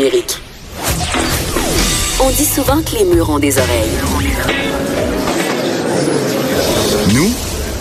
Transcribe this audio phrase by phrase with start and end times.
[0.00, 0.38] numérique.
[2.22, 3.90] On dit souvent que les murs ont des oreilles.
[7.14, 7.30] Nous,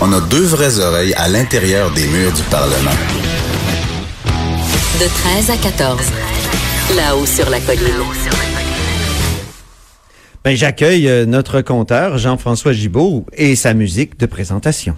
[0.02, 2.92] on a deux vraies oreilles à l'intérieur des murs du Parlement.
[5.00, 6.02] De 13 à 14.
[6.96, 8.03] Là-haut sur la colline.
[10.44, 14.96] Ben, j'accueille euh, notre compteur Jean-François Gibault et sa musique de présentation.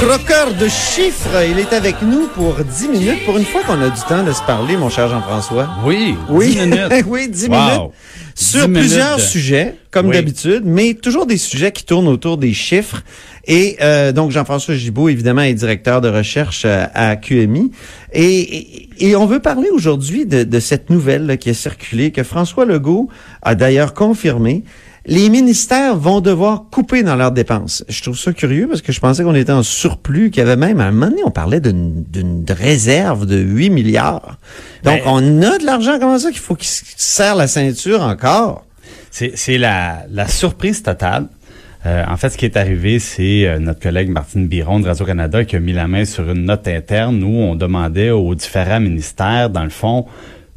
[0.00, 3.24] Croqueur de chiffres, il est avec nous pour 10 minutes.
[3.26, 5.68] Pour une fois qu'on a du temps de se parler, mon cher Jean-François.
[5.84, 7.04] Oui, Oui, 10 minutes.
[7.06, 7.54] oui, 10 Wow.
[7.56, 7.90] minutes.
[8.34, 10.14] Sur 10 minutes plusieurs sujets, comme Oui.
[10.14, 13.02] d'habitude, mais toujours des sujets qui tournent autour des chiffres.
[13.46, 17.70] Et euh, donc, Jean-François Gibault, évidemment, est directeur de recherche euh, à QMI.
[18.14, 22.10] Et, et, et on veut parler aujourd'hui de, de cette nouvelle là, qui a circulé,
[22.10, 23.08] que François Legault
[23.42, 24.64] a d'ailleurs confirmé.
[25.06, 27.84] Les ministères vont devoir couper dans leurs dépenses.
[27.88, 30.56] Je trouve ça curieux parce que je pensais qu'on était en surplus, qu'il y avait
[30.56, 34.36] même, à un moment donné, on parlait d'une réserve de 8 milliards.
[34.84, 38.02] Donc, Ben- on a de l'argent, comment ça qu'il faut qu'il se serre la ceinture
[38.02, 38.66] encore?
[39.10, 41.26] C'est c'est la, la surprise totale.
[41.86, 45.46] Euh, en fait, ce qui est arrivé, c'est euh, notre collègue Martine Biron de Radio-Canada
[45.46, 49.48] qui a mis la main sur une note interne où on demandait aux différents ministères,
[49.48, 50.04] dans le fond,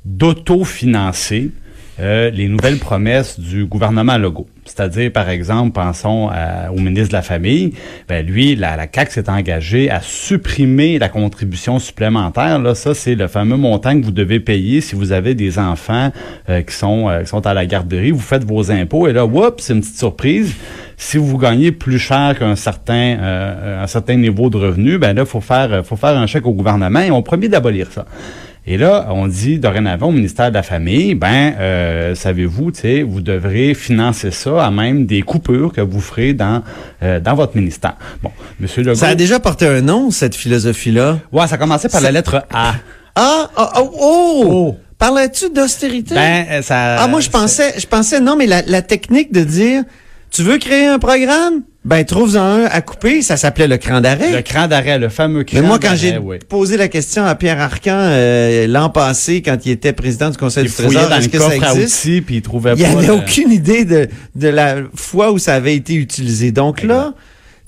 [0.05, 1.51] d'autofinancer
[1.99, 4.47] euh, les nouvelles promesses du gouvernement Legault.
[4.65, 6.29] C'est-à-dire, par exemple, pensons
[6.73, 7.73] au ministre de la Famille,
[8.07, 12.59] ben lui, la, la CAQ s'est engagée à supprimer la contribution supplémentaire.
[12.59, 16.11] Là, ça, c'est le fameux montant que vous devez payer si vous avez des enfants
[16.49, 18.11] euh, qui sont euh, qui sont à la garderie.
[18.11, 20.53] Vous faites vos impôts et là, oups, c'est une petite surprise.
[20.97, 25.25] Si vous gagnez plus cher qu'un certain euh, un certain niveau de revenu, ben là,
[25.25, 28.05] faut faire faut faire un chèque au gouvernement et on promet d'abolir ça.
[28.65, 33.03] Et là, on dit dorénavant au ministère de la Famille, ben, euh, savez-vous, tu sais,
[33.03, 36.63] vous devrez financer ça à même des coupures que vous ferez dans
[37.01, 37.95] euh, dans votre ministère.
[38.21, 38.95] Bon, Monsieur Legault.
[38.95, 41.19] Ça a déjà porté un nom, cette philosophie-là.
[41.33, 42.75] Ouais, ça commençait par la lettre A.
[43.15, 44.45] Ah, ah, oh, oh!
[44.49, 44.77] Oh.
[44.97, 46.15] Parlais-tu d'austérité?
[46.15, 46.95] Ben, euh, ça.
[46.95, 49.83] ah, moi, je pensais, je pensais, non, mais la, la technique de dire,
[50.31, 51.61] tu veux créer un programme?
[51.85, 53.21] Ben, trouve-en un à couper.
[53.21, 54.31] Ça s'appelait le cran d'arrêt.
[54.31, 56.37] Le cran d'arrêt, le fameux cran Mais moi, quand d'arrêt, j'ai oui.
[56.47, 60.63] posé la question à Pierre Arcan euh, l'an passé, quand il était président du Conseil
[60.63, 62.05] Il du Trésor, est-ce que ça existe?
[62.05, 62.99] outils, puis il trouvait Il n'y pas.
[62.99, 66.53] avait le- aucune idée de, de la fois où ça avait été utilisé.
[66.53, 67.13] Donc là,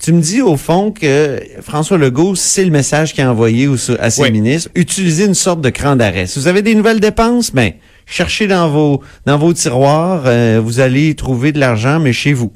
[0.02, 3.76] tu me dis au fond que François Legault, c'est le message qu'il a envoyé au-
[4.00, 4.30] à ses Oui.
[4.32, 4.70] ministres.
[4.74, 6.26] Utilisez une sorte de cran d'arrêt.
[6.26, 7.72] Si vous avez des nouvelles dépenses, ben,
[8.06, 10.22] cherchez dans vos, dans vos tiroirs.
[10.24, 12.50] euh, vous allez trouver de l'argent, mais chez vous.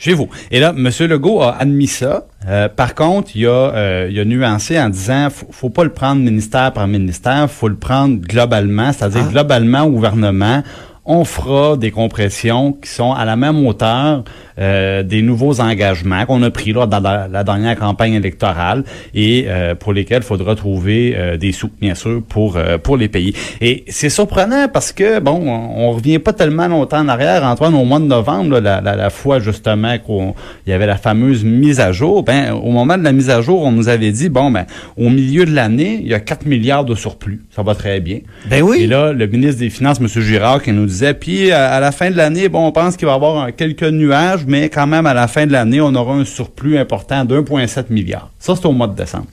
[0.00, 0.30] Chez vous.
[0.50, 0.88] Et là, M.
[1.08, 2.24] Legault a admis ça.
[2.48, 5.90] Euh, par contre, il a, euh, il a nuancé en disant faut, faut pas le
[5.92, 9.30] prendre ministère par ministère, faut le prendre globalement, c'est-à-dire Ah.
[9.30, 10.62] globalement au gouvernement.
[11.06, 14.24] On fera des compressions qui sont à la même hauteur
[14.58, 18.84] euh, des nouveaux engagements qu'on a pris là dans la, la dernière campagne électorale
[19.14, 22.98] et euh, pour lesquels il faudra trouver euh, des sous, bien sûr, pour euh, pour
[22.98, 23.34] les payer.
[23.62, 27.74] Et c'est surprenant parce que bon, on, on revient pas tellement longtemps en arrière, Antoine,
[27.74, 30.34] au mois de novembre, là, la, la, la fois justement qu'il
[30.66, 32.22] y avait la fameuse mise à jour.
[32.22, 34.66] Ben, au moment de la mise à jour, on nous avait dit bon, ben,
[34.98, 38.18] au milieu de l'année, il y a 4 milliards de surplus, ça va très bien.
[38.50, 38.82] Ben oui.
[38.82, 40.08] Et là, le ministre des Finances, M.
[40.08, 43.06] Girard, qui nous disait, puis à, à la fin de l'année, bon, on pense qu'il
[43.06, 45.94] va y avoir un- quelques nuages, mais quand même, à la fin de l'année, on
[45.94, 48.30] aura un surplus important d'1,7 milliard.
[48.38, 49.26] Ça, c'est au mois de décembre.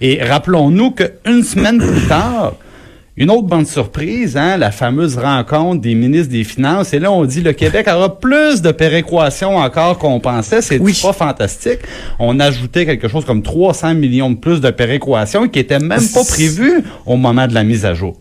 [0.00, 2.54] Et rappelons-nous qu'une semaine plus tard,
[3.16, 6.94] une autre bonne surprise, hein, la fameuse rencontre des ministres des Finances.
[6.94, 10.62] Et là, on dit le Québec aura plus de péréquation encore qu'on pensait.
[10.62, 10.98] C'est Oui.
[11.00, 11.80] pas fantastique.
[12.18, 16.24] On ajoutait quelque chose comme 300 millions de plus de péréquation qui était même pas
[16.24, 18.16] prévu au moment de la mise à jour.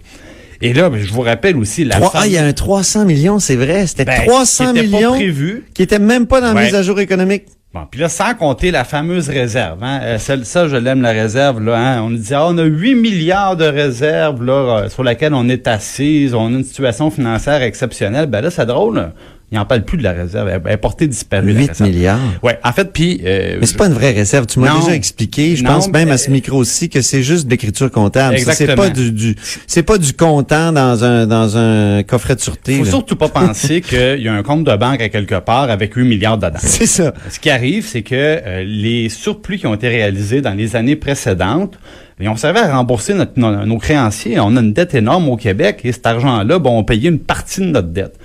[0.62, 3.40] Et là, ben, je vous rappelle aussi la ah, il y a un 300 millions,
[3.40, 3.88] c'est vrai.
[3.88, 5.64] C'était Ben, 300 qui était pas millions prévu.
[5.74, 6.66] qui étaient même pas dans la Ouais.
[6.66, 7.46] mise à jour économique.
[7.74, 11.12] Bon, puis là, sans compter la fameuse réserve, hein, euh, celle, ça, je l'aime, la
[11.12, 14.90] réserve, là, hein, on nous dit, ah, on a 8 milliards de réserves, là, euh,
[14.90, 18.96] sur laquelle on est assise, on a une situation financière exceptionnelle, ben là, c'est drôle,
[18.98, 19.14] là.
[19.52, 21.90] Il n'en parle plus de la réserve, elle est portée disparue, la 8 réserve.
[21.90, 22.20] milliards.
[22.42, 23.22] Ouais, en fait, puis...
[23.26, 24.46] euh, Mais c'est pas une vraie réserve.
[24.46, 25.56] Tu m'as déjà expliqué.
[25.58, 28.38] Je Non, pense même à ce micro aussi que c'est juste de l'écriture comptable.
[28.40, 28.88] Ça, C'est Exactement.
[28.88, 29.36] pas du, du
[29.68, 32.78] c'est pas du comptant dans un dans un coffret de sûreté.
[32.78, 32.90] faut là.
[32.90, 36.06] surtout pas penser qu'il y a un compte de banque à quelque part avec 8
[36.06, 36.60] milliards dedans.
[36.62, 37.14] C'est ça.
[37.30, 40.96] Ce qui arrive, c'est que euh, les surplus qui ont été réalisés dans les années
[40.96, 41.78] précédentes,
[42.22, 44.40] ils ont servi à rembourser notre- nos, nos créanciers.
[44.40, 47.62] On a une dette énorme au Québec et cet argent-là, bon, on payait une partie
[47.62, 48.18] de notre dette.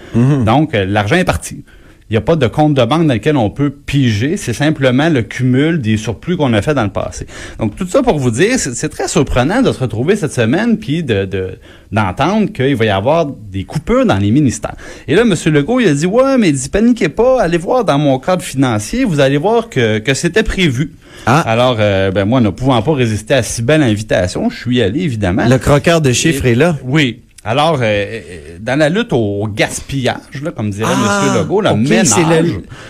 [0.44, 1.64] Donc, euh, l'argent est parti.
[2.08, 4.36] Il n'y a pas de compte de banque dans lequel on peut piger.
[4.36, 7.26] C'est simplement le cumul des surplus qu'on a fait dans le passé.
[7.58, 11.02] Donc, tout ça pour vous dire, c'est très surprenant de se retrouver cette semaine puis
[11.02, 11.58] de
[11.90, 14.74] d'entendre qu'il va y avoir des coupures dans les ministères.
[15.08, 15.34] Et là, M.
[15.52, 18.42] Legault, il a dit, ouais, mais il dit, paniquez pas, allez voir dans mon cadre
[18.42, 20.92] financier, vous allez voir que, que c'était prévu.
[21.26, 21.40] Ah.
[21.40, 25.00] Alors, euh, ben moi, ne pouvant pas résister à si belle invitation, je suis allé,
[25.00, 25.46] évidemment.
[25.48, 26.76] Le croqueur de chiffres est là.
[26.84, 27.22] Oui.
[27.48, 28.20] Alors, euh, euh,
[28.58, 31.42] dans la lutte au gaspillage, là, comme dirait ah, M.
[31.42, 32.06] Legault, le ménage.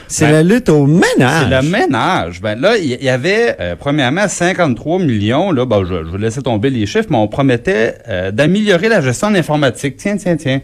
[0.08, 1.48] C'est la, ben, lutte au ménage.
[1.50, 2.40] C'est le ménage.
[2.40, 5.52] Ben là, il y, avait, euh, premièrement, 53 millions.
[5.52, 7.96] Là, ben, je, je vais laisser tomber les chiffres, mais on promettait
[8.32, 9.98] d'améliorer la gestion de l'informatique.
[9.98, 10.62] Tiens, tiens, tiens.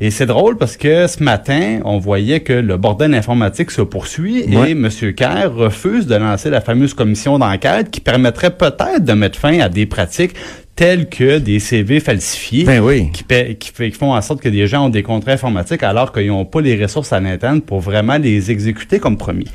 [0.00, 4.42] Et c'est drôle parce que ce matin, on voyait que le bordel informatique se poursuit
[4.42, 4.88] et M.
[5.16, 9.68] Kerr refuse de lancer la fameuse commission d'enquête qui permettrait peut-être de mettre fin à
[9.68, 10.36] des pratiques
[10.78, 13.10] tels que des CV falsifiés ben oui.
[13.10, 13.24] qui,
[13.56, 16.60] qui, font en sorte que des gens ont des contrats informatiques alors qu'ils n'ont pas
[16.60, 19.48] les ressources à l'interne pour vraiment les exécuter comme promis.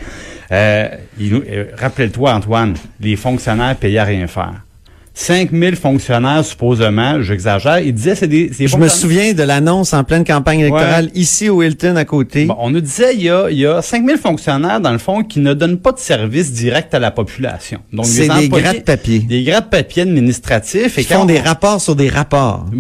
[0.52, 0.90] Euh,
[1.22, 4.66] euh Rappelle-toi, Antoine, les fonctionnaires payaient à rien faire.
[5.16, 7.80] 5000 fonctionnaires, supposément, j'exagère.
[7.80, 8.50] Il disait c'est des...
[8.60, 12.48] Je me souviens de l'annonce en pleine campagne électorale ici au Hilton à côté.
[12.58, 15.40] on nous disait il y a, il y a 5000 fonctionnaires, dans le fond, qui
[15.40, 17.80] ne donnent pas de service direct à la population.
[17.92, 19.20] Donc, c'est des, de papier.
[19.20, 20.96] Des de papier administratifs.
[20.98, 22.66] Ils font des rapports sur des rapports.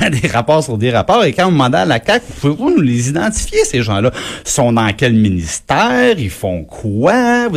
[0.00, 1.24] Ben, des rapports sur des rapports.
[1.24, 4.12] Et quand on demandait à la CAQ, pouvez-vous nous les identifier, ces gens-là?
[4.44, 6.16] Ils sont dans quel ministère?
[6.16, 7.48] Ils font quoi?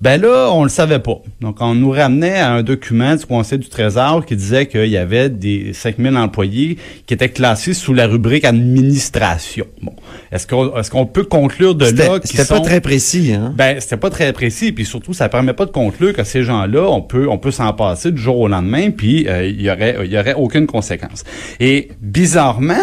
[0.00, 1.18] Ben là, on le savait pas.
[1.40, 4.96] Donc, on nous ramenait à un document du Conseil du Trésor qui disait qu'il y
[4.96, 9.66] avait des 5000 employés qui étaient classés sous la rubrique administration.
[9.82, 9.94] Bon,
[10.32, 13.54] est-ce qu'on est-ce qu'on peut conclure de là C'était pas très précis hein?
[13.56, 16.88] Ben, c'était pas très précis puis surtout ça permet pas de conclure que ces gens-là,
[16.88, 19.96] on peut on peut s'en passer du jour au lendemain puis euh, il y aurait
[20.04, 21.24] il y aurait aucune conséquence.
[21.60, 22.74] Et bizarrement,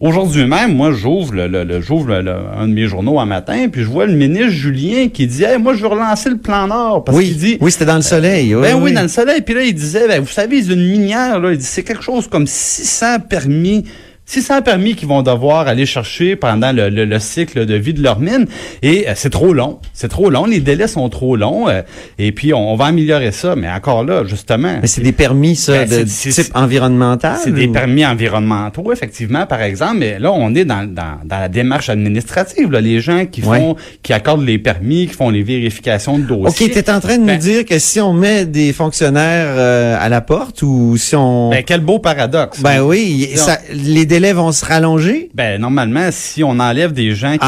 [0.00, 3.86] Aujourd'hui même, moi, j'ouvre le, le, j'ouvre un de mes journaux un matin, puis je
[3.86, 7.04] vois le ministre Julien qui dit hey, moi, je veux relancer le plan Nord.
[7.04, 8.54] Parce oui, dit, oui, c'était dans le soleil.
[8.54, 9.42] ben oui, dans le soleil.
[9.42, 12.02] Puis là, il disait, ben, vous savez, ils une minière, là, il dit, c'est quelque
[12.02, 13.84] chose comme 600 permis
[14.30, 18.20] 600 permis qu'ils vont devoir aller chercher pendant le, le, cycle de vie de leur
[18.20, 18.46] mine.
[18.80, 19.80] Et euh, c'est trop long.
[19.92, 20.44] C'est trop long.
[20.44, 21.68] Les délais sont trop longs.
[21.68, 21.82] Euh,
[22.16, 23.56] et puis, on, va améliorer ça.
[23.56, 24.78] Mais encore là, justement.
[24.80, 27.38] Mais c'est des permis, ça, ben, de type environnemental?
[27.42, 29.96] C'est des permis environnementaux, effectivement, par exemple.
[29.96, 32.70] Mais là, on est dans, dans, dans la démarche administrative.
[32.70, 32.80] Là.
[32.80, 33.74] Les gens qui font,
[34.04, 36.66] qui accordent les permis, qui font les vérifications de dossiers.
[36.66, 39.54] OK, tu es en train de nous ben dire que si on met des fonctionnaires
[39.56, 41.50] euh, à la porte ou si on...
[41.50, 42.60] Ben, quel beau paradoxe.
[42.60, 45.30] Ben oui, ça, les délais vont se rallonger?
[45.34, 47.44] Ben, normalement, si on enlève des gens qui,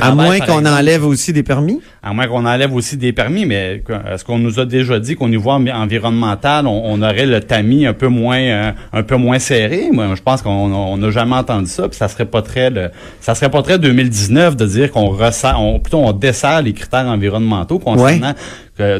[0.00, 1.80] à, À moins qu'on enlève aussi des permis?
[2.02, 3.82] À moins qu'on enlève aussi des permis, mais
[4.12, 8.08] est-ce qu'on nous a déjà dit qu'au niveau environnemental, on, aurait le tamis un peu
[8.08, 9.88] moins euh, un peu moins serré?
[9.92, 12.90] Moi, je pense qu'on n'a jamais entendu ça, puis ça serait pas très le,
[13.20, 17.06] ça serait pas très 2019 de dire qu'on ressent, on, plutôt on dessert les critères
[17.06, 18.34] environnementaux concernant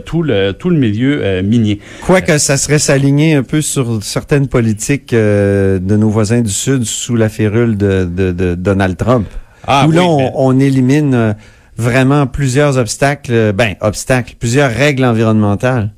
[0.05, 1.81] tout le tout le milieu euh, minier.
[2.05, 6.85] Quoique ça serait s'aligner un peu sur certaines politiques euh, de nos voisins du Sud
[6.85, 9.27] sous la férule de, de, Donald Trump.
[9.67, 11.33] Ah, où là, on, élimine euh,
[11.77, 15.93] vraiment plusieurs obstacles, ben obstacles, plusieurs règles environnementales.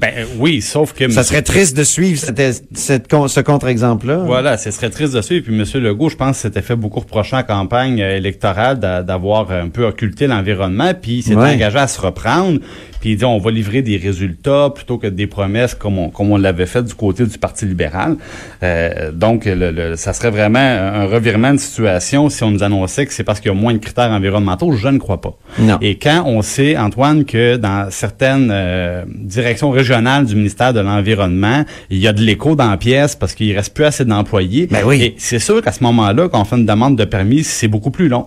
[0.00, 1.10] Ben oui, sauf que...
[1.10, 4.18] Ça serait triste de suivre cette, cette, ce contre-exemple-là.
[4.18, 5.44] Voilà, ce serait triste de suivre.
[5.44, 5.82] Puis M.
[5.82, 10.92] Legault, je pense, s'était fait beaucoup reprocher en campagne électorale d'avoir un peu occulté l'environnement,
[10.94, 12.60] puis il s'est engagé à se reprendre.
[13.00, 16.32] Puis il dit on va livrer des résultats plutôt que des promesses comme on, comme
[16.32, 18.16] on l'avait fait du côté du Parti libéral.
[18.62, 23.12] Euh, donc, le, ça serait vraiment un revirement de situation si on nous annonçait que
[23.12, 24.72] c'est parce qu'il y a moins de critères environnementaux.
[24.72, 25.36] Je ne crois pas.
[25.58, 25.76] Non.
[25.82, 31.64] Et quand on sait, Antoine, que dans certaines euh, directions régionales du ministère de l'Environnement,
[31.90, 34.68] il y a de l'écho dans la pièce parce qu'il reste plus assez d'employés.
[34.70, 35.02] Ben oui.
[35.02, 37.90] Et c'est sûr qu'à ce moment-là, quand on fait une demande de permis, c'est beaucoup
[37.90, 38.26] plus long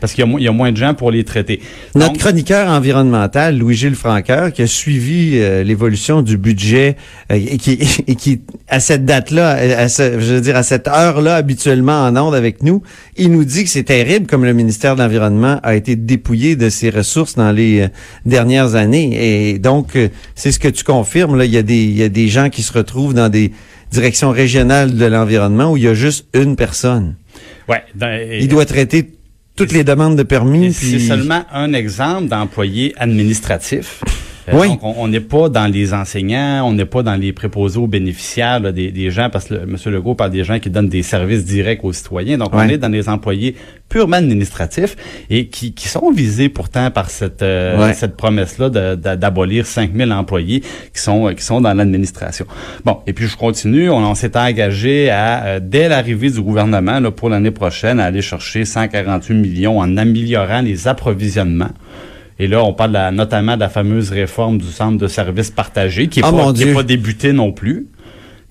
[0.00, 1.60] parce qu'il y, a moins de gens pour les traiter.
[1.94, 6.96] Notre chroniqueur environnemental, Louis-Gilles Franqueur, qui a suivi euh, l'évolution du budget
[7.32, 10.86] euh, et, qui, et qui, à cette date-là, à ce, je veux dire, à cette
[10.86, 12.82] heure-là, habituellement en onde avec nous,
[13.16, 16.68] il nous dit que c'est terrible comme le ministère de l'Environnement a été dépouillé de
[16.68, 17.88] ses ressources dans les euh,
[18.24, 19.50] dernières années.
[19.50, 19.98] Et donc,
[20.34, 21.36] c'est ce que tu confirmes.
[21.36, 23.52] Là, il y a des, il y a des gens qui se retrouvent dans des
[23.90, 27.16] directions régionales de l'environnement où il y a juste une personne.
[27.68, 27.82] Ouais,
[28.40, 29.17] il doit traiter
[29.58, 30.72] toutes les demandes de permis.
[30.72, 34.00] C'est seulement un exemple d'employé administratif.
[34.52, 34.68] Oui.
[34.68, 38.60] Donc, on n'est pas dans les enseignants, on n'est pas dans les préposés aux bénéficiaires
[38.60, 39.76] là, des, des gens, parce que le- M.
[39.86, 42.38] Legault parle des gens qui donnent des services directs aux citoyens.
[42.38, 43.54] Donc, on est dans des employés
[43.88, 44.96] purement administratifs
[45.30, 48.68] et qui, qui sont visés pourtant par cette, euh, cette promesse-là
[49.16, 52.44] d'abolir 5000 employés qui sont, qui sont dans l'administration.
[52.84, 53.88] Bon, et puis je continue.
[53.90, 58.04] On, on s'est engagé à, euh, dès l'arrivée du gouvernement là, pour l'année prochaine, à
[58.04, 61.70] aller chercher 148 millions en améliorant les approvisionnements.
[62.38, 66.06] Et là, on parle la- notamment de la fameuse réforme du centre de services partagés,
[66.08, 66.74] qui n'est Ah, pas, qui est Dieu.
[66.74, 67.86] pas débuté non plus.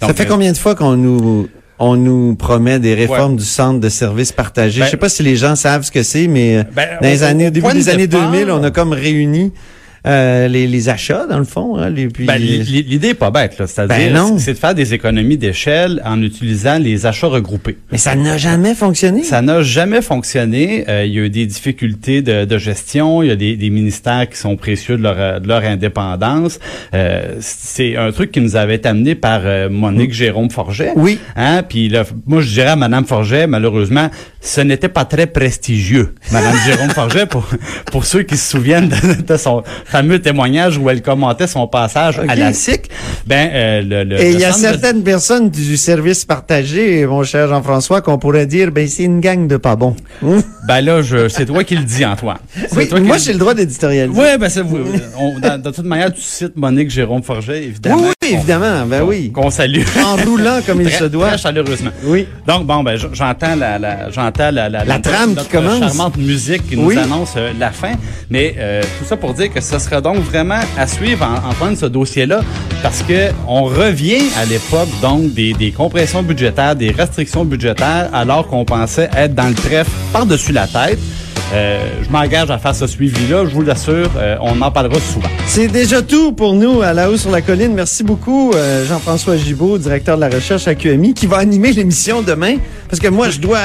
[0.02, 1.48] Ça fait euh, combien de fois qu'on nous
[1.80, 4.80] on nous promet des réformes du centre de services partagés?
[4.80, 7.08] Ben- Je sais pas si les gens savent ce que c'est, mais euh, Ben, dans
[7.08, 9.54] les années, au début de des années départ- 2000, on a comme réuni
[10.08, 11.76] euh, les, les achats, dans le fond.
[11.78, 13.54] Hein, les, puis, Ben, l'i- l'i- l'idée est pas bête.
[13.58, 17.78] C'est-à-dire, Ben c'est de faire des économies d'échelle en utilisant les achats regroupés.
[17.92, 19.24] mais ça n'a jamais fonctionné.
[19.24, 20.86] Ça n'a jamais fonctionné.
[20.88, 23.22] Euh, il y a eu des difficultés de, de gestion.
[23.22, 26.60] Il y a des, des ministères qui sont précieux de leur, de leur indépendance.
[26.94, 30.94] Euh, c'est un truc qui nous avait été amené par Monique Jérôme Forget.
[30.96, 31.20] Oui.
[31.36, 31.64] Hein?
[31.68, 34.10] Puis là, moi, je dirais à Madame Forget, malheureusement,
[34.42, 36.14] ce n'était pas très prestigieux.
[36.32, 37.48] Madame Jérôme Forget, pour,
[37.92, 42.20] pour ceux qui se souviennent de, de son fameux témoignage où elle commentait son passage
[42.20, 42.26] Ok.
[42.30, 42.90] à la SIC,
[43.26, 47.24] ben, euh, le, le- Et il y a de- certaines personnes du service partagé, mon
[47.24, 49.96] cher Jean-François, qu'on pourrait dire, ben c'est une gang de pas bons.
[50.24, 50.42] Hum?
[50.68, 52.38] Ben là, je, c'est toi qui le dis, Antoine.
[52.76, 54.20] Oui, toi moi j'ai le droit d'éditorialiser.
[54.20, 54.62] Oui, ben c'est
[55.18, 57.98] on- dans- de toute manière, tu cites Monique Jérôme Forget, évidemment.
[57.98, 59.32] Oui, oui, évidemment, ben oui.
[59.32, 59.82] Qu'on salue.
[60.04, 61.30] En roulant comme il Très- se doit.
[61.30, 61.92] Très chaleureusement.
[62.04, 62.28] Oui.
[62.48, 65.80] Donc bon, ben j'entends la, la j'entends la, la, La trame qui notre commence.
[65.80, 66.96] charmante musique qui Oui.
[66.96, 67.94] nous annonce euh, la fin.
[68.30, 71.52] Mais euh, tout ça pour dire que ce sera donc vraiment à suivre en, en
[71.54, 72.42] fin de ce dossier-là,
[72.84, 78.48] parce que on revient à l'époque donc des, des compressions budgétaires, des restrictions budgétaires, alors
[78.48, 81.00] qu'on pensait être dans le trèfle par-dessus la tête.
[81.54, 85.30] Euh, je m'engage à faire ce suivi-là, je vous l'assure, euh, on en parlera souvent.
[85.46, 87.74] C'est déjà tout pour nous à La Haut sur la Colline.
[87.74, 92.22] Merci beaucoup, euh, Jean-François Gibault, directeur de la recherche à QMI, qui va animer l'émission
[92.22, 92.58] demain,
[92.90, 93.60] parce que moi, je dois,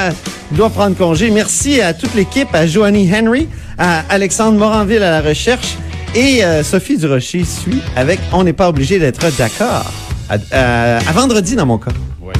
[0.51, 1.29] dois prendre congé.
[1.29, 5.75] Merci à toute l'équipe, à Joanie Henry, à Alexandre Moranville à la recherche,
[6.15, 9.91] et Sophie Durocher suit avec On n'est pas obligé d'être d'accord.
[10.29, 11.91] À, à- à vendredi dans mon cas.
[12.21, 12.33] Ouais.